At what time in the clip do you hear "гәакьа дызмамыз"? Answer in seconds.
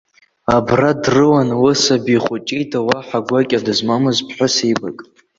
3.27-4.17